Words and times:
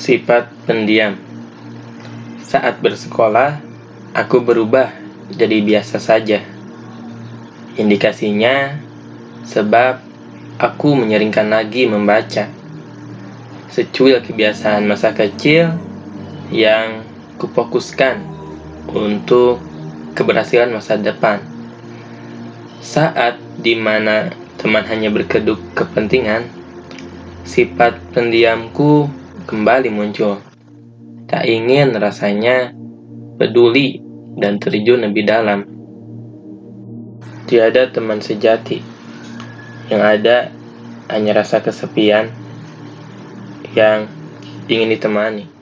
Sifat 0.00 0.48
pendiam. 0.64 1.12
Saat 2.40 2.80
bersekolah, 2.80 3.60
aku 4.16 4.40
berubah 4.40 4.88
jadi 5.28 5.60
biasa 5.60 6.00
saja. 6.00 6.40
Indikasinya 7.76 8.80
sebab 9.44 10.00
aku 10.56 10.96
menyeringkan 10.96 11.52
lagi 11.52 11.84
membaca. 11.84 12.48
Secuil 13.68 14.24
kebiasaan 14.24 14.88
masa 14.88 15.12
kecil 15.12 15.68
yang 16.48 17.04
kufokuskan 17.36 18.24
untuk 18.96 19.60
keberhasilan 20.16 20.72
masa 20.72 20.96
depan. 20.96 21.44
Saat 22.80 23.36
di 23.60 23.76
mana 23.76 24.32
teman 24.56 24.88
hanya 24.88 25.12
berkeduk 25.12 25.60
kepentingan, 25.76 26.48
sifat 27.44 28.00
pendiamku 28.16 29.19
kembali 29.50 29.90
muncul. 29.90 30.38
Tak 31.26 31.42
ingin 31.42 31.90
rasanya 31.98 32.70
peduli 33.34 33.98
dan 34.38 34.62
terjun 34.62 35.02
lebih 35.02 35.26
dalam. 35.26 35.66
Tiada 37.50 37.90
teman 37.90 38.22
sejati. 38.22 38.78
Yang 39.90 40.02
ada 40.06 40.36
hanya 41.10 41.42
rasa 41.42 41.58
kesepian 41.58 42.30
yang 43.74 44.06
ingin 44.70 44.94
ditemani. 44.94 45.59